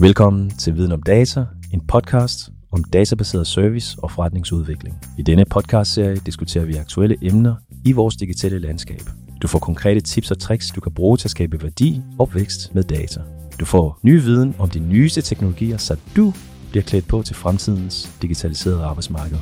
[0.00, 2.36] Velkommen til Viden om Data, en podcast
[2.72, 4.94] om databaseret service og forretningsudvikling.
[5.18, 7.54] I denne podcastserie diskuterer vi aktuelle emner
[7.84, 9.00] i vores digitale landskab.
[9.42, 12.74] Du får konkrete tips og tricks, du kan bruge til at skabe værdi og vækst
[12.74, 13.20] med data.
[13.60, 16.32] Du får ny viden om de nyeste teknologier, så du
[16.70, 19.38] bliver klædt på til fremtidens digitaliserede arbejdsmarked.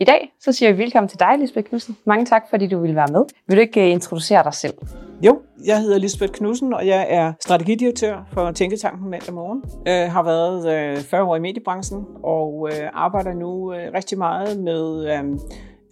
[0.00, 1.96] I dag så siger vi velkommen til dig, Lisbeth Knudsen.
[2.04, 3.24] Mange tak, fordi du ville være med.
[3.48, 4.74] Vil du ikke øh, introducere dig selv?
[5.22, 9.62] Jo, jeg hedder Lisbeth Knudsen, og jeg er strategidirektør for Tænketanken Mandag Morgen.
[9.86, 15.08] Jeg har været øh, 40 år i mediebranchen og øh, arbejder nu rigtig meget med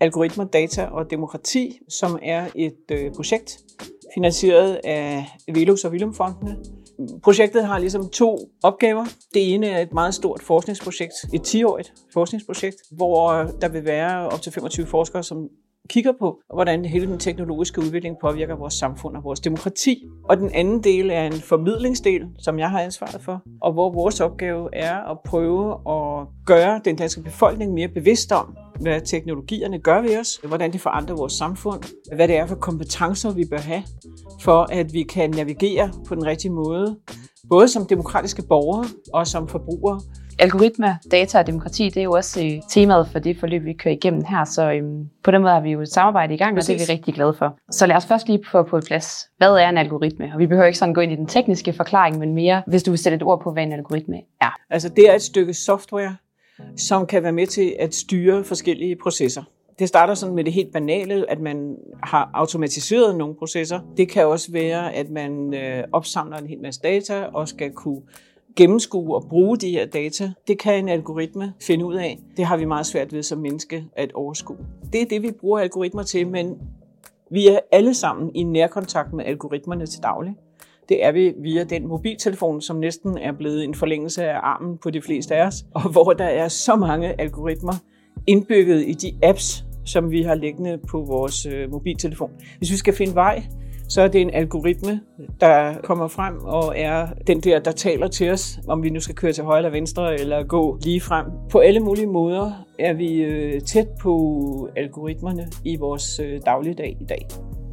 [0.01, 3.59] algoritmer, data og demokrati, som er et projekt
[4.15, 6.57] finansieret af Velux og Willumfondene,
[7.23, 9.05] Projektet har ligesom to opgaver.
[9.35, 14.43] Det ene er et meget stort forskningsprojekt, et 10-årigt forskningsprojekt, hvor der vil være op
[14.43, 15.49] til 25 forskere, som
[15.91, 20.05] kigger på, hvordan hele den teknologiske udvikling påvirker vores samfund og vores demokrati.
[20.25, 24.21] Og den anden del er en formidlingsdel, som jeg har ansvaret for, og hvor vores
[24.21, 30.01] opgave er at prøve at gøre den danske befolkning mere bevidst om, hvad teknologierne gør
[30.01, 31.83] ved os, hvordan det forandrer vores samfund,
[32.17, 33.83] hvad det er for kompetencer, vi bør have,
[34.41, 36.97] for at vi kan navigere på den rigtige måde,
[37.49, 40.01] både som demokratiske borgere og som forbrugere.
[40.41, 43.95] Algoritmer, data og demokrati, det er jo også øh, temaet for det forløb, vi kører
[43.95, 46.69] igennem her, så øhm, på den måde har vi jo et samarbejde i gang, Præcis.
[46.71, 47.59] og det er vi rigtig glade for.
[47.71, 50.31] Så lad os først lige få på plads, hvad er en algoritme?
[50.35, 52.91] Og vi behøver ikke sådan gå ind i den tekniske forklaring, men mere, hvis du
[52.91, 54.57] vil sætte et ord på, hvad en algoritme er.
[54.71, 56.17] Altså det er et stykke software,
[56.77, 59.43] som kan være med til at styre forskellige processer.
[59.79, 63.81] Det starter sådan med det helt banale, at man har automatiseret nogle processer.
[63.97, 68.01] Det kan også være, at man øh, opsamler en hel masse data og skal kunne
[68.57, 70.33] gennemskue og bruge de her data.
[70.49, 72.19] Det kan en algoritme finde ud af.
[72.37, 74.57] Det har vi meget svært ved som menneske at overskue.
[74.93, 76.59] Det er det, vi bruger algoritmer til, men
[77.31, 80.35] vi er alle sammen i nærkontakt med algoritmerne til daglig
[80.91, 84.91] det er vi via den mobiltelefon, som næsten er blevet en forlængelse af armen på
[84.91, 87.73] de fleste af os, og hvor der er så mange algoritmer
[88.27, 92.31] indbygget i de apps, som vi har liggende på vores øh, mobiltelefon.
[92.59, 93.43] Hvis vi skal finde vej,
[93.91, 95.01] så er det en algoritme,
[95.41, 99.15] der kommer frem og er den der, der taler til os, om vi nu skal
[99.15, 101.27] køre til højre eller venstre eller gå lige frem.
[101.51, 107.05] På alle mulige måder er vi øh, tæt på algoritmerne i vores øh, dagligdag i
[107.05, 107.27] dag.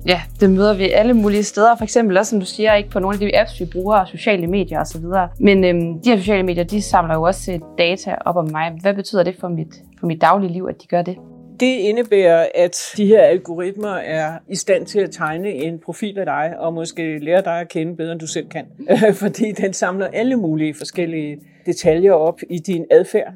[0.08, 1.76] Ja, det møder vi alle mulige steder.
[1.76, 4.48] For eksempel også, som du siger, ikke på nogle af de apps, vi bruger, sociale
[4.48, 5.04] medier osv.
[5.40, 8.72] Men øhm, de her sociale medier, de samler jo også øh, data op om mig.
[8.82, 11.18] Hvad betyder det for mit, for mit daglige liv, at de gør det?
[11.60, 16.26] Det indebærer, at de her algoritmer er i stand til at tegne en profil af
[16.26, 18.66] dig, og måske lære dig at kende bedre, end du selv kan.
[19.24, 23.34] Fordi den samler alle mulige forskellige detaljer op i din adfærd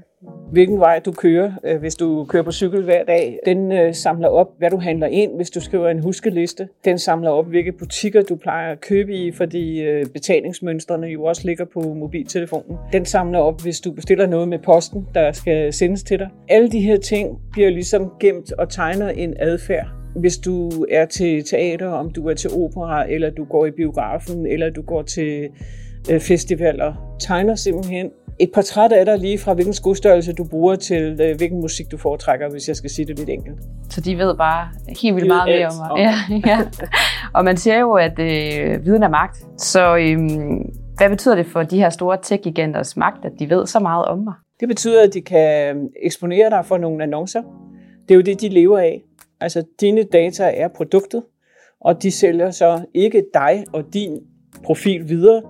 [0.51, 3.39] hvilken vej du kører, øh, hvis du kører på cykel hver dag.
[3.45, 6.67] Den øh, samler op, hvad du handler ind, hvis du skriver en huskeliste.
[6.85, 11.41] Den samler op, hvilke butikker du plejer at købe i, fordi øh, betalingsmønstrene jo også
[11.45, 12.77] ligger på mobiltelefonen.
[12.93, 16.29] Den samler op, hvis du bestiller noget med posten, der skal sendes til dig.
[16.49, 21.43] Alle de her ting bliver ligesom gemt og tegner en adfærd hvis du er til
[21.43, 25.49] teater, om du er til opera, eller du går i biografen, eller du går til
[26.19, 28.11] festivaler, tegner simpelthen
[28.41, 31.97] et portræt af dig lige fra hvilken skostørrelse du bruger til øh, hvilken musik du
[31.97, 33.59] foretrækker, hvis jeg skal sige det lidt enkelt.
[33.89, 34.67] Så de ved bare
[35.01, 35.89] helt vildt meget mere om mig.
[35.97, 36.13] Ja,
[36.51, 36.59] ja.
[37.33, 39.45] Og man siger jo, at øh, viden er magt.
[39.57, 40.17] Så øh,
[40.97, 44.17] hvad betyder det for de her store tech-giganters magt, at de ved så meget om
[44.17, 44.33] mig?
[44.59, 47.41] Det betyder, at de kan øhm, eksponere dig for nogle annoncer.
[48.01, 49.01] Det er jo det, de lever af.
[49.39, 51.23] Altså, dine data er produktet,
[51.81, 54.19] og de sælger så ikke dig og din
[54.63, 55.41] profil videre,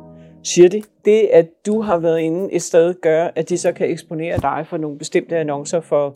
[0.44, 0.82] siger de.
[1.06, 4.66] Det, at du har været inde et sted, gør, at de så kan eksponere dig
[4.70, 6.16] for nogle bestemte annoncer for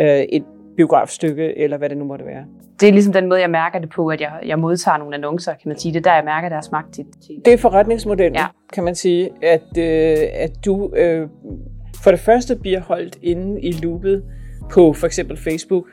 [0.00, 0.44] øh, et
[0.76, 2.44] biografstykke, eller hvad det nu måtte være.
[2.80, 5.52] Det er ligesom den måde, jeg mærker det på, at jeg, jeg modtager nogle annoncer,
[5.52, 5.92] kan man sige.
[5.92, 7.04] Det er der, jeg mærker deres magt til.
[7.44, 8.46] Det er forretningsmodellen, ja.
[8.72, 11.28] kan man sige, at, øh, at du øh,
[12.04, 14.24] for det første bliver holdt inde i loopet
[14.72, 15.86] på for eksempel Facebook,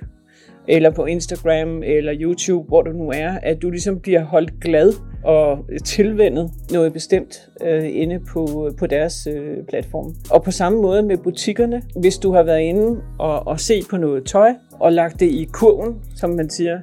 [0.68, 4.94] eller på Instagram, eller YouTube, hvor du nu er, at du ligesom bliver holdt glad
[5.24, 10.16] og tilvendet noget bestemt øh, inde på, på deres øh, platform.
[10.32, 13.98] Og på samme måde med butikkerne, hvis du har været inde og, og se på
[13.98, 16.80] noget tøj, og lagt det i kurven, som man siger,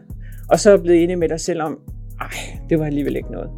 [0.50, 1.78] og så er blevet enig med dig selv om,
[2.20, 3.50] ej, det var alligevel ikke noget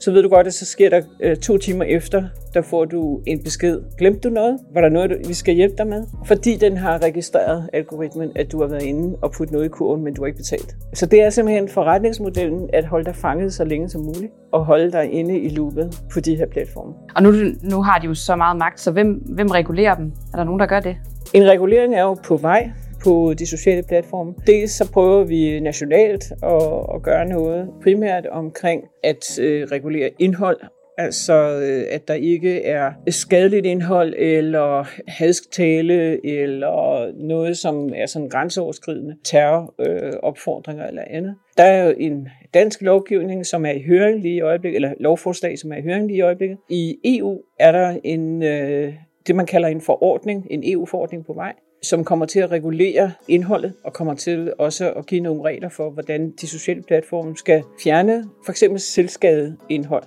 [0.00, 2.24] så ved du godt, at så sker der øh, to timer efter,
[2.54, 3.80] der får du en besked.
[3.98, 4.58] Glemte du noget?
[4.74, 6.04] Var der noget, vi skal hjælpe dig med?
[6.26, 10.04] Fordi den har registreret algoritmen, at du har været inde og puttet noget i kurven,
[10.04, 10.76] men du har ikke betalt.
[10.94, 14.92] Så det er simpelthen forretningsmodellen at holde dig fanget så længe som muligt, og holde
[14.92, 16.94] dig inde i loopet på de her platforme.
[17.16, 20.12] Og nu, nu har de jo så meget magt, så hvem, hvem regulerer dem?
[20.32, 20.96] Er der nogen, der gør det?
[21.34, 22.70] En regulering er jo på vej
[23.02, 24.34] på de sociale platforme.
[24.46, 26.62] Dels så prøver vi nationalt at,
[26.94, 30.58] at gøre noget primært omkring at øh, regulere indhold
[31.00, 38.28] Altså, øh, at der ikke er skadeligt indhold, eller hadstale, eller noget, som er sådan
[38.28, 41.34] grænseoverskridende terroropfordringer øh, eller andet.
[41.56, 45.58] Der er jo en dansk lovgivning, som er i høring lige i øjeblikket, eller lovforslag,
[45.58, 46.58] som er i høring lige i øjeblikket.
[46.68, 48.94] I EU er der en, øh,
[49.26, 51.52] det, man kalder en forordning, en EU-forordning på vej,
[51.82, 55.90] som kommer til at regulere indholdet og kommer til også at give nogle regler for,
[55.90, 60.04] hvordan de sociale platforme skal fjerne for eksempel selvskadet indhold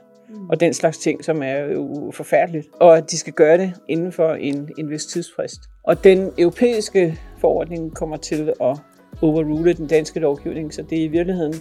[0.49, 2.67] og den slags ting, som er jo forfærdeligt.
[2.73, 5.59] Og at de skal gøre det inden for en, en vis tidsfrist.
[5.83, 8.77] Og den europæiske forordning kommer til at
[9.21, 11.53] overrule den danske lovgivning, så det er i virkeligheden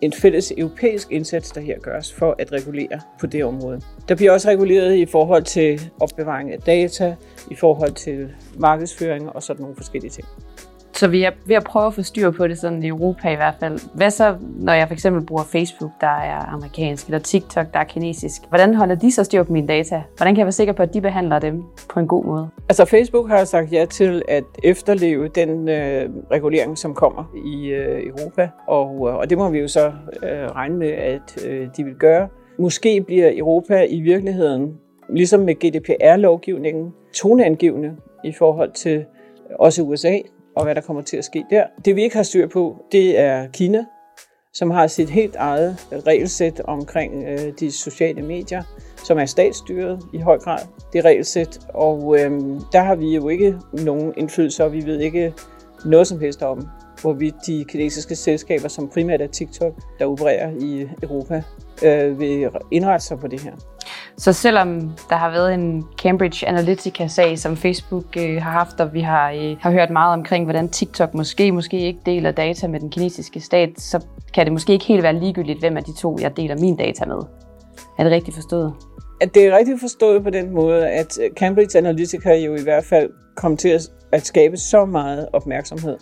[0.00, 3.80] en fælles europæisk indsats, der her gøres for at regulere på det område.
[4.08, 7.16] Der bliver også reguleret i forhold til opbevaring af data,
[7.50, 10.28] i forhold til markedsføring og sådan nogle forskellige ting.
[10.96, 13.36] Så vi er ved at prøve at få styr på det sådan i Europa i
[13.36, 13.80] hvert fald.
[13.94, 17.84] Hvad så, når jeg for eksempel bruger Facebook, der er amerikansk, eller TikTok, der er
[17.84, 18.42] kinesisk?
[18.48, 20.02] Hvordan holder de så styr på mine data?
[20.16, 22.48] Hvordan kan jeg være sikker på, at de behandler dem på en god måde?
[22.68, 28.06] Altså Facebook har sagt ja til at efterleve den øh, regulering, som kommer i øh,
[28.06, 29.86] Europa, og, øh, og det må vi jo så
[30.22, 32.28] øh, regne med, at øh, de vil gøre.
[32.58, 34.76] Måske bliver Europa i virkeligheden,
[35.08, 39.04] ligesom med GDPR-lovgivningen, toneangivende i forhold til
[39.58, 40.18] også USA,
[40.56, 41.64] og hvad der kommer til at ske der.
[41.84, 43.84] Det vi ikke har styr på, det er Kina,
[44.54, 45.76] som har sit helt eget
[46.06, 48.62] regelsæt omkring øh, de sociale medier,
[49.04, 50.58] som er statsstyret i høj grad,
[50.92, 51.58] det regelsæt.
[51.68, 52.30] Og øh,
[52.72, 55.32] der har vi jo ikke nogen indflydelse, og vi ved ikke
[55.84, 56.68] noget som helst om,
[57.02, 61.42] hvorvidt de kinesiske selskaber, som primært er TikTok, der opererer i Europa,
[61.84, 63.52] øh, vil indrette sig på det her.
[64.18, 69.00] Så selvom der har været en Cambridge Analytica-sag, som Facebook øh, har haft, og vi
[69.00, 72.90] har, øh, har hørt meget omkring, hvordan TikTok måske, måske ikke deler data med den
[72.90, 74.04] kinesiske stat, så
[74.34, 77.04] kan det måske ikke helt være ligegyldigt, hvem af de to, jeg deler min data
[77.04, 77.18] med.
[77.98, 78.74] Er det rigtigt forstået?
[79.20, 83.10] At det er rigtigt forstået på den måde, at Cambridge Analytica jo i hvert fald
[83.36, 83.78] kom til
[84.12, 85.96] at skabe så meget opmærksomhed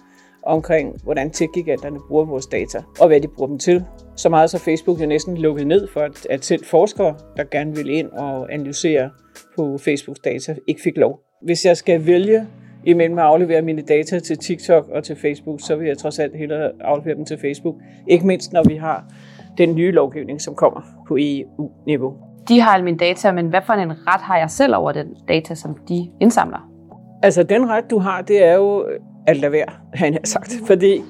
[0.46, 3.84] omkring, hvordan tech-giganterne bruger vores data, og hvad de bruger dem til.
[4.16, 7.90] Så meget så Facebook jo næsten lukket ned for, at, selv forskere, der gerne vil
[7.90, 9.10] ind og analysere
[9.56, 11.20] på Facebooks data, ikke fik lov.
[11.42, 12.46] Hvis jeg skal vælge
[12.86, 16.36] imellem at aflevere mine data til TikTok og til Facebook, så vil jeg trods alt
[16.36, 17.74] hellere aflevere dem til Facebook.
[18.08, 19.04] Ikke mindst når vi har
[19.58, 22.14] den nye lovgivning, som kommer på EU-niveau.
[22.48, 25.06] De har alle mine data, men hvad for en ret har jeg selv over den
[25.28, 26.70] data, som de indsamler?
[27.22, 28.86] Altså den ret, du har, det er jo
[29.26, 30.60] at lade være, han har sagt.
[30.66, 31.02] Fordi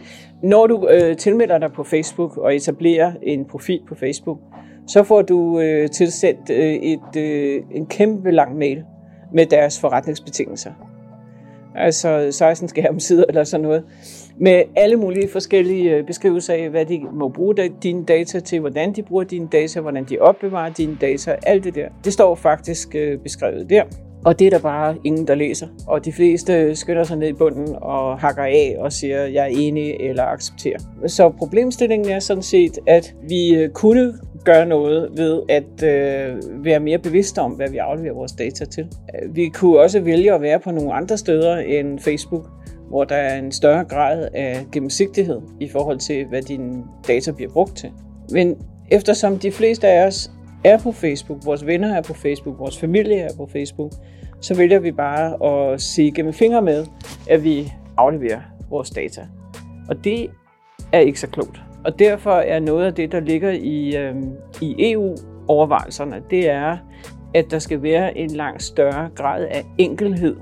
[0.42, 4.38] når du øh, tilmelder dig på Facebook og etablerer en profil på Facebook,
[4.86, 8.84] så får du øh, tilsendt øh, et, øh, en kæmpe lang mail
[9.32, 10.70] med deres forretningsbetingelser.
[11.76, 13.84] Altså 16 skærmsider eller sådan noget.
[14.36, 18.92] Med alle mulige forskellige øh, beskrivelser af, hvad de må bruge dine data til, hvordan
[18.92, 21.88] de bruger dine data, hvordan de opbevarer dine data, alt det der.
[22.04, 23.84] Det står faktisk øh, beskrevet der.
[24.24, 25.66] Og det er der bare ingen, der læser.
[25.86, 29.56] Og de fleste skynder sig ned i bunden og hakker af og siger, jeg er
[29.58, 30.78] enig eller accepterer.
[31.06, 36.80] Så problemstillingen er sådan set, at vi øh, kunne gøre noget ved at øh, være
[36.80, 38.86] mere bevidste om, hvad vi afleverer vores data til.
[39.30, 42.46] Vi kunne også vælge at være på nogle andre steder end Facebook,
[42.88, 47.52] hvor der er en større grad af gennemsigtighed i forhold til, hvad dine data bliver
[47.52, 47.90] brugt til.
[48.30, 48.56] Men
[48.90, 50.30] eftersom de fleste af os
[50.64, 53.92] er på Facebook, vores venner er på Facebook, vores familie er på Facebook,
[54.40, 56.86] så vælger vi bare at se gennem fingre med,
[57.30, 58.40] at vi afleverer
[58.70, 59.20] vores data.
[59.88, 60.30] Og det
[60.92, 61.62] er ikke så klogt.
[61.84, 64.14] Og derfor er noget af det, der ligger i, øh,
[64.60, 66.76] i EU-overvejelserne, det er,
[67.34, 70.36] at der skal være en langt større grad af enkelhed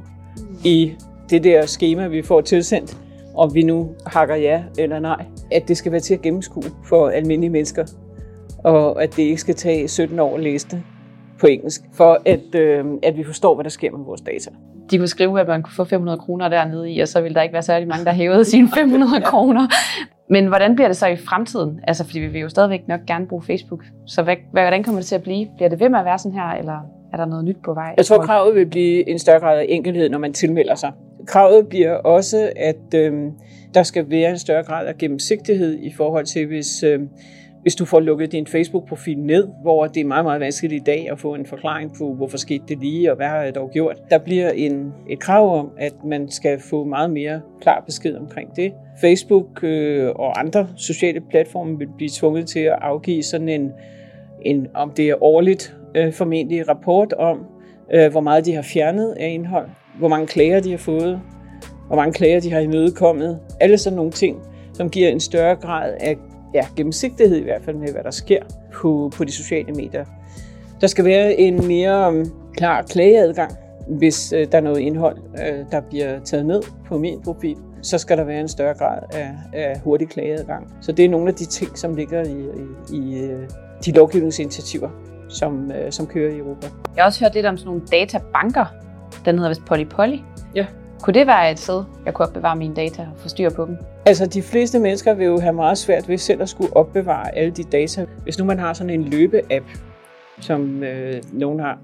[0.65, 0.93] i
[1.31, 2.97] det der schema, vi får tilsendt,
[3.35, 5.25] om vi nu hakker ja eller nej.
[5.51, 7.85] At det skal være til at gennemskue for almindelige mennesker,
[8.63, 10.83] og at det ikke skal tage 17 år at læse det
[11.41, 14.51] på engelsk, for at, øh, at vi forstår, hvad der sker med vores data.
[14.91, 17.43] De kunne skrive, at man kunne få 500 kroner dernede i, og så ville der
[17.43, 19.69] ikke være særlig mange, der hævede sine 500 kroner.
[20.31, 21.81] Men hvordan bliver det så i fremtiden?
[21.83, 23.85] Altså, fordi vi vil jo stadigvæk nok gerne bruge Facebook.
[24.07, 25.49] Så hvad, hvordan kommer det til at blive?
[25.57, 26.79] Bliver det ved med at være sådan her, eller
[27.13, 27.95] er der noget nyt på vej?
[27.97, 30.93] Jeg tror, kravet vil blive en større grad af enkelhed, når man tilmelder sig.
[31.27, 33.13] Kravet bliver også, at øh,
[33.75, 36.83] der skal være en større grad af gennemsigtighed i forhold til, hvis...
[36.83, 37.01] Øh,
[37.63, 41.11] hvis du får lukket din Facebook-profil ned, hvor det er meget, meget vanskeligt i dag
[41.11, 43.97] at få en forklaring på, hvorfor skete det lige, og hvad har jeg dog gjort.
[44.11, 48.57] Der bliver en, et krav om, at man skal få meget mere klar besked omkring
[48.57, 48.73] det.
[49.01, 53.71] Facebook øh, og andre sociale platforme vil blive tvunget til at afgive sådan en,
[54.43, 57.47] en om det er årligt, øh, formentlig rapport om,
[57.95, 61.21] øh, hvor meget de har fjernet af indhold, hvor mange klager de har fået,
[61.87, 63.39] hvor mange klager de har imødekommet.
[63.61, 64.37] Alle sådan nogle ting,
[64.75, 66.17] som giver en større grad af
[66.55, 68.43] ja, gennemsigtighed i hvert fald med, hvad der sker
[68.75, 70.05] på, på de sociale medier.
[70.81, 73.53] Der skal være en mere um, klar klageadgang,
[73.89, 77.99] hvis øh, der er noget indhold, øh, der bliver taget ned på min profil så
[77.99, 80.75] skal der være en større grad af, af hurtig klageadgang.
[80.81, 82.41] Så det er nogle af de ting, som ligger i,
[82.93, 83.49] i, i øh,
[83.85, 84.91] de lovgivningsinitiativer,
[85.29, 86.67] som, som kører i Europa.
[86.97, 88.65] Jeg har også hørt lidt om sådan nogle databanker.
[89.25, 90.19] Den hedder vist Polypoly.
[90.55, 90.67] Ja.
[91.03, 93.77] Kunne det være et sted, jeg kunne opbevare mine data og få styr på dem?
[94.07, 97.51] Altså, de fleste mennesker vil jo have meget svært ved selv at skulle opbevare alle
[97.51, 98.07] de data.
[98.23, 99.65] Hvis nu man har sådan en løbe-app,
[100.41, 101.79] som øh, nogen har,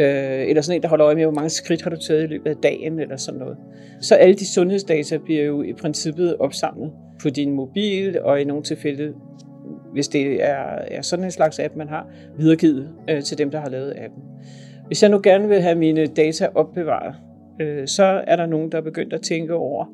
[0.00, 2.26] øh, eller sådan en, der holder øje med, hvor mange skridt har du taget i
[2.26, 3.56] løbet af dagen, eller sådan noget.
[4.00, 6.92] Så alle de sundhedsdata bliver jo i princippet opsamlet
[7.22, 9.14] på din mobil, og i nogle tilfælde,
[9.92, 12.06] hvis det er, er sådan en slags app, man har,
[12.38, 14.22] videregivet øh, til dem, der har lavet appen.
[14.86, 17.14] Hvis jeg nu gerne vil have mine data opbevaret,
[17.62, 19.86] øh, så er der nogen, der er begyndt at tænke over,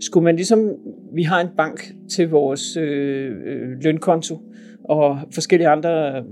[0.00, 0.70] skulle man ligesom,
[1.12, 4.38] vi har en bank til vores øh, øh lønkonto,
[4.84, 6.24] og forskellige andre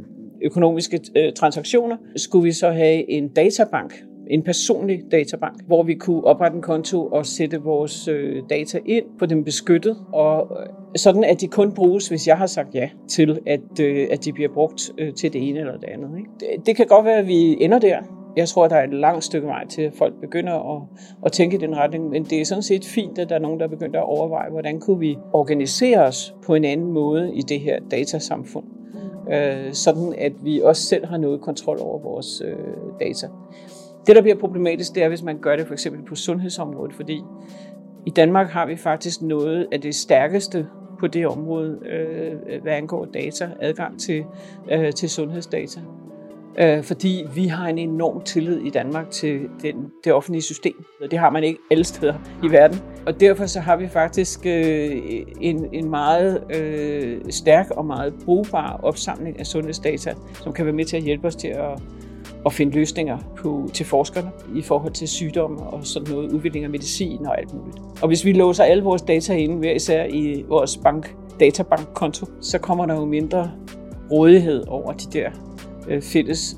[0.43, 6.25] økonomiske øh, transaktioner, skulle vi så have en databank, en personlig databank, hvor vi kunne
[6.25, 11.25] oprette en konto og sætte vores øh, data ind, på dem beskyttet, og øh, sådan
[11.25, 14.53] at de kun bruges, hvis jeg har sagt ja til, at, øh, at de bliver
[14.55, 16.19] brugt øh, til det ene eller det andet.
[16.19, 16.31] Ikke?
[16.41, 18.24] Det, det kan godt være, at vi ender der.
[18.37, 20.83] Jeg tror, der er et langt stykke vej til, at folk begynder at,
[21.25, 23.61] at tænke i den retning, men det er sådan set fint, at der er nogen,
[23.61, 27.61] der begynder at overveje, hvordan kunne vi organisere os på en anden måde i det
[27.61, 28.65] her datasamfund
[29.33, 32.57] øh, sådan at vi også selv har noget kontrol over vores øh,
[33.01, 33.29] data.
[34.07, 37.23] Det, der bliver problematisk, det er, hvis man gør det for eksempel på sundhedsområdet, fordi
[38.07, 40.67] i Danmark har vi faktisk noget af det stærkeste
[41.01, 44.25] på det område, øh, hvad angår data, adgang til,
[44.71, 45.81] øh, til sundhedsdata
[46.59, 51.11] øh, fordi vi har en enorm tillid i Danmark til den, det offentlige system, og
[51.11, 52.81] det har man ikke alle steder i verden.
[53.07, 54.91] Og derfor så har vi faktisk øh,
[55.41, 60.85] en, en meget øh, stærk og meget brugbar opsamling af sundhedsdata, som kan være med
[60.85, 61.83] til at hjælpe os til at,
[62.47, 66.71] at finde løsninger på, til forskerne i forhold til sygdomme og sådan noget, udvikling af
[66.71, 67.79] medicin og alt muligt.
[68.03, 72.59] Og hvis vi låser alle vores data ind, hver især i vores bank, databankkonto, så
[72.59, 73.51] kommer der jo mindre
[74.11, 75.31] rådighed over de der
[75.89, 76.57] øh, fælles.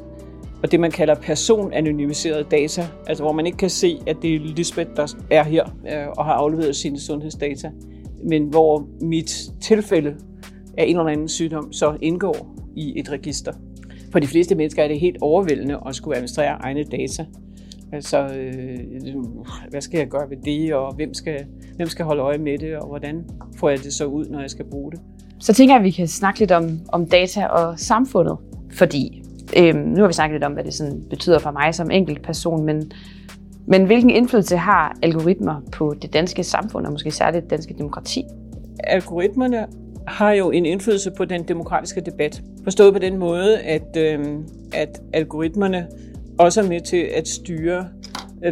[0.62, 4.38] Og det, man kalder personanonymiserede data, altså hvor man ikke kan se, at det er
[4.40, 7.70] Lisbeth, der er her øh, og har afleveret sine sundhedsdata,
[8.24, 10.16] men hvor mit tilfælde
[10.78, 13.52] af en eller anden sygdom så indgår i et register.
[14.12, 17.26] For de fleste mennesker er det helt overvældende at skulle administrere egne data.
[17.92, 18.78] Altså, øh,
[19.70, 22.76] hvad skal jeg gøre ved det, og hvem skal, hvem skal holde øje med det,
[22.76, 23.24] og hvordan
[23.56, 25.00] får jeg det så ud, når jeg skal bruge det?
[25.38, 28.36] Så tænker jeg, at vi kan snakke lidt om, om data og samfundet.
[28.76, 29.22] Fordi
[29.58, 32.22] øh, nu har vi snakket lidt om, hvad det sådan betyder for mig som enkelt
[32.22, 32.92] person, men,
[33.66, 38.24] men hvilken indflydelse har algoritmer på det danske samfund, og måske særligt det danske demokrati?
[38.84, 39.66] Algoritmerne
[40.06, 42.42] har jo en indflydelse på den demokratiske debat.
[42.64, 44.26] Forstået på den måde, at, øh,
[44.72, 45.86] at algoritmerne
[46.38, 47.88] også er med til at styre,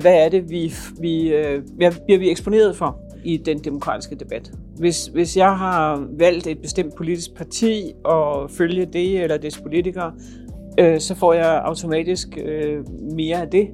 [0.01, 4.53] hvad er det, vi, vi, øh, hvad bliver vi eksponeret for i den demokratiske debat.
[4.79, 10.13] Hvis, hvis jeg har valgt et bestemt politisk parti og følge det eller dets politikere,
[10.81, 13.69] øh, så får jeg automatisk øh, mere af det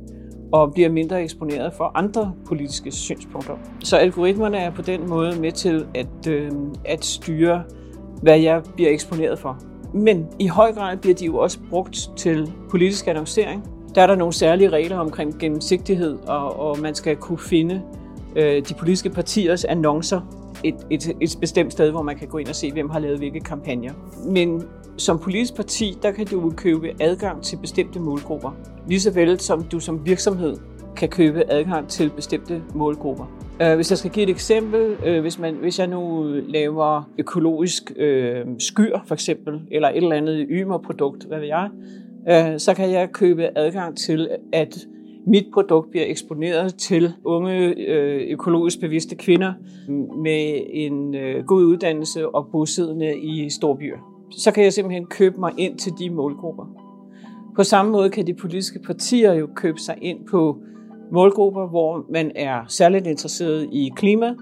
[0.52, 3.54] og bliver mindre eksponeret for andre politiske synspunkter.
[3.84, 6.50] Så algoritmerne er på den måde med til at, øh,
[6.84, 7.62] at styre,
[8.22, 9.58] hvad jeg bliver eksponeret for.
[9.94, 13.64] Men i høj grad bliver de jo også brugt til politisk annoncering.
[13.94, 17.82] Der er der nogle særlige regler omkring gennemsigtighed, og, og man skal kunne finde
[18.36, 22.48] øh, de politiske partiers annoncer et, et, et bestemt sted, hvor man kan gå ind
[22.48, 23.92] og se, hvem har lavet hvilke kampagner.
[24.26, 24.62] Men
[24.96, 28.50] som politisk parti, der kan du købe adgang til bestemte målgrupper.
[28.88, 30.56] Lige så vel som du som virksomhed
[30.96, 33.24] kan købe adgang til bestemte målgrupper.
[33.62, 37.92] Øh, hvis jeg skal give et eksempel, øh, hvis, man, hvis jeg nu laver økologisk
[37.96, 41.68] øh, skyr for eksempel, eller et eller andet ymerprodukt, hvad ved jeg,
[42.28, 44.86] øh, så kan jeg købe adgang til, at
[45.26, 49.52] mit produkt bliver eksponeret til unge øh, økologisk bevidste kvinder
[50.22, 53.96] med en øh, god uddannelse og bosiddende i storbyer.
[54.30, 56.64] Så kan jeg simpelthen købe mig ind til de målgrupper.
[57.56, 60.58] På samme måde kan de politiske partier jo købe sig ind på
[61.12, 64.34] målgrupper, hvor man er særligt interesseret i klima,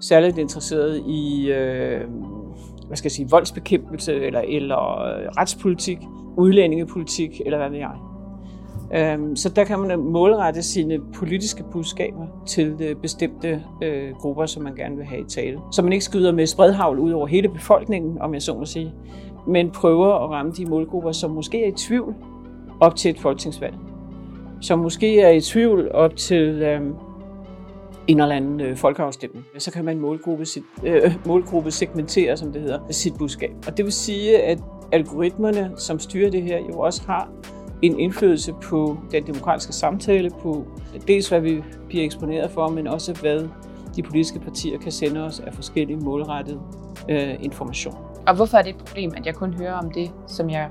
[0.00, 2.00] særligt interesseret i øh,
[2.86, 5.98] hvad skal jeg sige, voldsbekæmpelse eller, eller øh, retspolitik,
[6.36, 8.07] udlændingepolitik eller hvad ved jeg.
[8.94, 14.62] Øhm, så der kan man målrette sine politiske budskaber til øh, bestemte øh, grupper, som
[14.62, 15.58] man gerne vil have i tale.
[15.72, 18.94] Så man ikke skyder med spredhavl ud over hele befolkningen, om jeg så må sige,
[19.46, 22.14] men prøver at ramme de målgrupper, som måske er i tvivl
[22.80, 23.74] op til et folketingsvalg.
[24.60, 26.94] Som måske er i tvivl op til, øhm,
[28.08, 29.44] en eller anden øh, folkeafstemning.
[29.58, 33.50] Så kan man målgruppe, sit, øh, målgruppe segmentere, som det hedder, sit budskab.
[33.66, 34.58] Og det vil sige, at
[34.92, 37.28] algoritmerne, som styrer det her, jo også har
[37.82, 40.66] en indflydelse på den demokratiske samtale, på
[41.06, 43.48] dels hvad vi bliver eksponeret for, men også hvad
[43.96, 46.60] de politiske partier kan sende os af forskellige målrettede
[47.08, 47.94] øh, information.
[48.26, 50.68] Og hvorfor er det et problem, at jeg kun hører om det, som jeg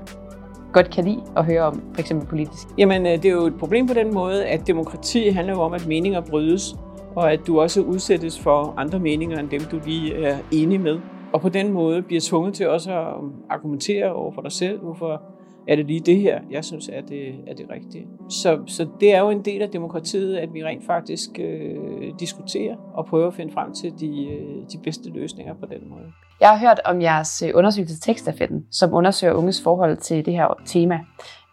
[0.72, 2.12] godt kan lide at høre om, f.eks.
[2.28, 2.68] politisk?
[2.78, 5.72] Jamen, øh, det er jo et problem på den måde, at demokrati handler jo om,
[5.72, 6.76] at meninger brydes,
[7.16, 11.00] og at du også udsættes for andre meninger end dem, du lige er enig med.
[11.32, 13.06] Og på den måde bliver tvunget til også at
[13.50, 15.22] argumentere over for dig selv, hvorfor
[15.68, 18.06] er det lige det her, jeg synes er det, er det rigtige.
[18.30, 22.76] Så, så det er jo en del af demokratiet, at vi rent faktisk øh, diskuterer
[22.94, 26.12] og prøver at finde frem til de, øh, de bedste løsninger på den måde.
[26.40, 30.62] Jeg har hørt om jeres øh, undersøgelse tekstafetten, som undersøger unges forhold til det her
[30.64, 31.00] tema.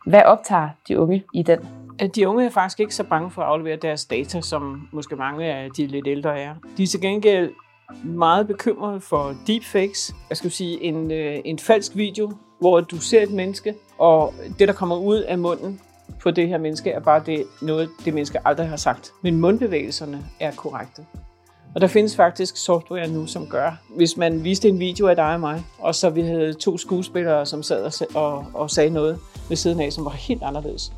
[0.06, 1.60] Hvad optager de unge i den?
[2.16, 5.46] De unge er faktisk ikke så bange for at aflevere deres data, som måske mange
[5.46, 6.56] af de lidt ældre er.
[6.78, 7.52] De er til gengæld
[8.04, 10.16] meget bekymrede for deepfakes.
[10.30, 14.68] Jeg skal sige, en, øh, en falsk video, hvor du ser et menneske, og det,
[14.68, 15.82] der kommer ud af munden
[16.22, 19.12] på det her menneske, er bare det, noget, det menneske aldrig har sagt.
[19.22, 21.06] Men mundbevægelserne er korrekte.
[21.76, 25.34] Og der findes faktisk software nu, som gør, hvis man viste en video af dig
[25.34, 27.84] og mig, og så vi havde to skuespillere, som sad
[28.16, 30.94] og, og, og sagde noget ved siden af, som var helt anderledes,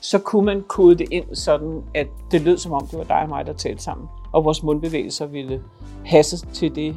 [0.00, 3.22] så kunne man kode det ind sådan, at det lød som om, det var dig
[3.22, 4.08] og mig, der talte sammen.
[4.32, 5.62] Og vores mundbevægelser ville
[6.06, 6.96] passe til det,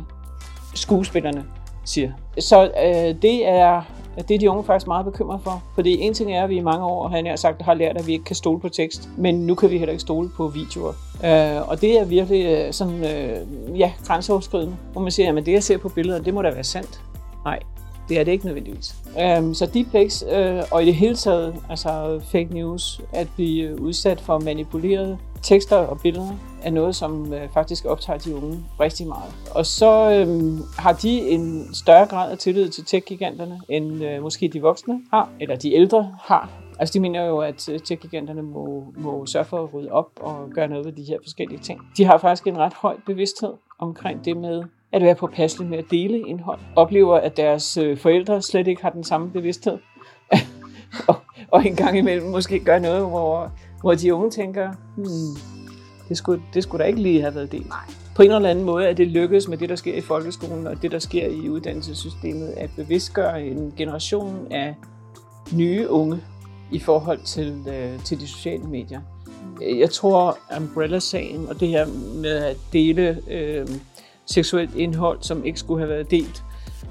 [0.76, 1.46] skuespillerne
[1.86, 2.12] siger.
[2.40, 3.82] Så øh, det er
[4.18, 5.64] det er de unge faktisk meget bekymret for.
[5.76, 8.08] Fordi en ting er, at vi i mange år han har sagt, har lært, at
[8.08, 9.10] vi ikke kan stole på tekst.
[9.18, 10.94] Men nu kan vi heller ikke stole på videoer.
[11.26, 14.76] Øh, og det er virkelig øh, sådan, øh, ja, grænseoverskridende.
[14.92, 17.02] Hvor man siger, at det jeg ser på billeder, det må da være sandt.
[17.46, 17.60] Nej,
[18.10, 18.96] det er det ikke nødvendigvis.
[19.20, 24.22] Øh, så deepfakes øh, og i det hele taget, altså fake news, at blive udsat
[24.22, 29.36] for manipulerede tekster og billeder, er noget, som øh, faktisk optager de unge rigtig meget.
[29.56, 34.48] Og så øhm, har de en større grad af tillid til tech-giganterne, end øh, måske
[34.48, 36.50] de voksne har, eller de ældre har.
[36.80, 40.50] Altså de mener jo, at øh, tech-giganterne må, må sørge for at rydde op og
[40.50, 41.82] gøre noget ved de her forskellige ting.
[41.98, 45.86] De har faktisk en ret høj bevidsthed omkring det med at være påpasselig med at
[45.92, 46.60] dele indhold.
[46.76, 49.78] Oplever, at deres øh, forældre slet ikke har den samme bevidsthed.
[51.08, 51.16] og,
[51.52, 53.52] og en gang imellem måske gør noget, hvor,
[53.84, 55.38] hvor de unge tænker, hmm,
[56.10, 57.70] det skulle, det skulle da ikke lige have været delt.
[57.70, 57.80] Nej.
[58.16, 60.82] På en eller anden måde er det lykkedes med det, der sker i folkeskolen og
[60.82, 64.76] det, der sker i uddannelsessystemet, at bevidstgøre en generation af
[65.54, 66.20] nye unge
[66.72, 69.02] i forhold til, øh, til de sociale medier.
[69.62, 71.88] Jeg tror, Umbrella-sagen og det her
[72.22, 73.68] med at dele øh,
[74.26, 76.44] seksuelt indhold, som ikke skulle have været delt,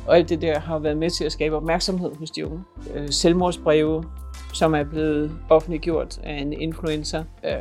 [0.06, 2.64] og alt det der har været med til at skabe opmærksomhed hos de unge.
[2.94, 4.04] Øh, selvmordsbreve,
[4.52, 7.52] som er blevet offentliggjort af en influencer, øh,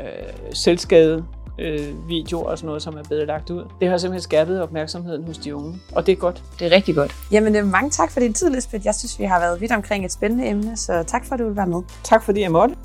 [0.54, 1.26] selvskade,
[1.60, 3.64] øh, videoer og sådan noget, som er blevet lagt ud.
[3.82, 6.44] Det har simpelthen skærpet opmærksomheden hos de unge, og det er godt.
[6.60, 7.16] Det er rigtig godt.
[7.32, 8.86] Jamen, øh, mange tak for din tid, Lisbeth.
[8.86, 11.46] Jeg synes, vi har været vidt omkring et spændende emne, så tak for, at du
[11.48, 11.82] vil være med.
[12.04, 12.76] Tak fordi jeg måtte.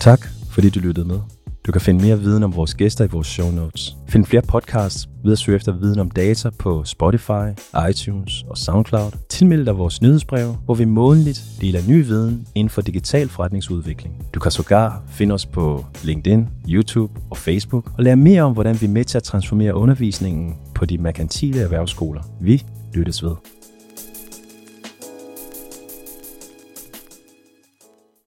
[0.00, 1.41] Tak, fordi du lyttede med.
[1.66, 3.96] Du kan finde mere viden om vores gæster i vores show notes.
[4.08, 9.10] Find flere podcasts ved at søge efter viden om data på Spotify, iTunes og SoundCloud.
[9.28, 14.26] Tilmeld dig vores nyhedsbrev, hvor vi månedligt deler ny viden inden for digital forretningsudvikling.
[14.34, 18.80] Du kan sågar finde os på LinkedIn, YouTube og Facebook og lære mere om, hvordan
[18.80, 22.22] vi er med til at transformere undervisningen på de merkantile erhvervsskoler.
[22.40, 22.62] Vi
[22.94, 23.32] lyttes ved.